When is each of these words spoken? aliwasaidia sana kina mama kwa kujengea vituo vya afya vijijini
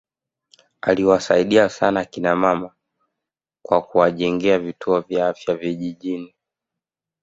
aliwasaidia 0.81 1.69
sana 1.69 2.05
kina 2.05 2.35
mama 2.35 2.75
kwa 3.65 3.81
kujengea 3.81 4.59
vituo 4.59 4.99
vya 5.01 5.27
afya 5.29 5.55
vijijini 5.55 6.35